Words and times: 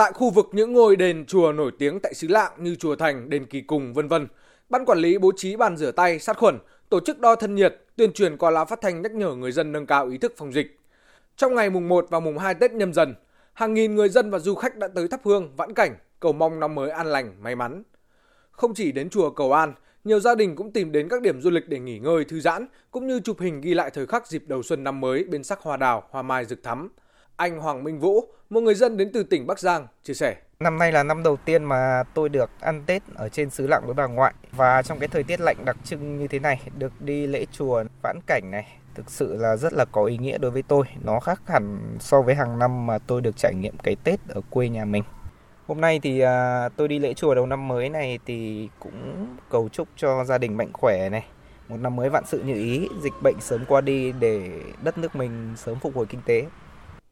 Tại 0.00 0.12
khu 0.12 0.30
vực 0.30 0.48
những 0.52 0.72
ngôi 0.72 0.96
đền 0.96 1.24
chùa 1.26 1.52
nổi 1.52 1.72
tiếng 1.78 2.00
tại 2.00 2.14
xứ 2.14 2.28
Lạng 2.28 2.52
như 2.58 2.74
chùa 2.74 2.96
Thành, 2.96 3.30
đền 3.30 3.46
Kỳ 3.46 3.60
Cùng 3.60 3.94
vân 3.94 4.08
vân, 4.08 4.26
ban 4.68 4.84
quản 4.84 4.98
lý 4.98 5.18
bố 5.18 5.32
trí 5.36 5.56
bàn 5.56 5.76
rửa 5.76 5.92
tay, 5.92 6.18
sát 6.18 6.38
khuẩn, 6.38 6.58
tổ 6.88 7.00
chức 7.00 7.18
đo 7.18 7.34
thân 7.36 7.54
nhiệt, 7.54 7.76
tuyên 7.96 8.12
truyền 8.12 8.36
qua 8.36 8.50
loa 8.50 8.64
phát 8.64 8.80
thanh 8.80 9.02
nhắc 9.02 9.12
nhở 9.12 9.34
người 9.34 9.52
dân 9.52 9.72
nâng 9.72 9.86
cao 9.86 10.08
ý 10.08 10.18
thức 10.18 10.32
phòng 10.36 10.52
dịch. 10.52 10.80
Trong 11.36 11.54
ngày 11.54 11.70
mùng 11.70 11.88
1 11.88 12.06
và 12.10 12.20
mùng 12.20 12.38
2 12.38 12.54
Tết 12.54 12.72
nhâm 12.72 12.92
dần, 12.92 13.14
hàng 13.52 13.74
nghìn 13.74 13.94
người 13.94 14.08
dân 14.08 14.30
và 14.30 14.38
du 14.38 14.54
khách 14.54 14.76
đã 14.76 14.88
tới 14.88 15.08
thắp 15.08 15.20
hương, 15.24 15.56
vãn 15.56 15.74
cảnh, 15.74 15.94
cầu 16.20 16.32
mong 16.32 16.60
năm 16.60 16.74
mới 16.74 16.90
an 16.90 17.06
lành, 17.06 17.42
may 17.42 17.56
mắn. 17.56 17.82
Không 18.50 18.74
chỉ 18.74 18.92
đến 18.92 19.10
chùa 19.10 19.30
cầu 19.30 19.52
an, 19.52 19.72
nhiều 20.04 20.20
gia 20.20 20.34
đình 20.34 20.56
cũng 20.56 20.72
tìm 20.72 20.92
đến 20.92 21.08
các 21.08 21.22
điểm 21.22 21.40
du 21.40 21.50
lịch 21.50 21.68
để 21.68 21.78
nghỉ 21.78 21.98
ngơi, 21.98 22.24
thư 22.24 22.40
giãn, 22.40 22.66
cũng 22.90 23.06
như 23.06 23.20
chụp 23.20 23.40
hình 23.40 23.60
ghi 23.60 23.74
lại 23.74 23.90
thời 23.90 24.06
khắc 24.06 24.26
dịp 24.26 24.44
đầu 24.46 24.62
xuân 24.62 24.84
năm 24.84 25.00
mới 25.00 25.24
bên 25.24 25.44
sắc 25.44 25.60
hoa 25.60 25.76
đào, 25.76 26.02
hoa 26.10 26.22
mai 26.22 26.44
rực 26.44 26.62
thắm. 26.62 26.88
Anh 27.40 27.58
Hoàng 27.58 27.84
Minh 27.84 27.98
Vũ, 27.98 28.28
một 28.50 28.60
người 28.60 28.74
dân 28.74 28.96
đến 28.96 29.10
từ 29.12 29.22
tỉnh 29.22 29.46
Bắc 29.46 29.58
Giang, 29.58 29.86
chia 30.02 30.14
sẻ. 30.14 30.36
Năm 30.60 30.78
nay 30.78 30.92
là 30.92 31.02
năm 31.02 31.22
đầu 31.22 31.36
tiên 31.36 31.64
mà 31.64 32.02
tôi 32.14 32.28
được 32.28 32.50
ăn 32.60 32.82
Tết 32.86 33.02
ở 33.14 33.28
trên 33.28 33.50
xứ 33.50 33.66
Lạng 33.66 33.82
với 33.86 33.94
bà 33.94 34.06
ngoại 34.06 34.34
và 34.52 34.82
trong 34.82 34.98
cái 34.98 35.08
thời 35.08 35.22
tiết 35.22 35.40
lạnh 35.40 35.56
đặc 35.64 35.76
trưng 35.84 36.18
như 36.18 36.26
thế 36.26 36.38
này 36.38 36.60
được 36.78 36.92
đi 37.00 37.26
lễ 37.26 37.46
chùa 37.52 37.84
vãn 38.02 38.18
cảnh 38.26 38.50
này 38.50 38.66
thực 38.94 39.10
sự 39.10 39.36
là 39.36 39.56
rất 39.56 39.72
là 39.72 39.84
có 39.84 40.04
ý 40.04 40.18
nghĩa 40.18 40.38
đối 40.38 40.50
với 40.50 40.62
tôi. 40.62 40.84
Nó 41.04 41.20
khác 41.20 41.42
hẳn 41.46 41.96
so 42.00 42.22
với 42.22 42.34
hàng 42.34 42.58
năm 42.58 42.86
mà 42.86 42.98
tôi 42.98 43.20
được 43.20 43.36
trải 43.36 43.54
nghiệm 43.54 43.78
cái 43.82 43.96
Tết 44.04 44.20
ở 44.28 44.40
quê 44.50 44.68
nhà 44.68 44.84
mình. 44.84 45.02
Hôm 45.66 45.80
nay 45.80 46.00
thì 46.02 46.20
à, 46.20 46.68
tôi 46.76 46.88
đi 46.88 46.98
lễ 46.98 47.14
chùa 47.14 47.34
đầu 47.34 47.46
năm 47.46 47.68
mới 47.68 47.88
này 47.88 48.18
thì 48.26 48.68
cũng 48.78 49.26
cầu 49.50 49.68
chúc 49.72 49.88
cho 49.96 50.24
gia 50.24 50.38
đình 50.38 50.56
mạnh 50.56 50.70
khỏe 50.72 51.08
này, 51.08 51.24
một 51.68 51.76
năm 51.80 51.96
mới 51.96 52.10
vạn 52.10 52.24
sự 52.26 52.42
như 52.42 52.54
ý, 52.54 52.88
dịch 53.02 53.14
bệnh 53.22 53.40
sớm 53.40 53.64
qua 53.68 53.80
đi 53.80 54.12
để 54.12 54.50
đất 54.82 54.98
nước 54.98 55.16
mình 55.16 55.54
sớm 55.56 55.78
phục 55.78 55.96
hồi 55.96 56.06
kinh 56.06 56.20
tế. 56.26 56.46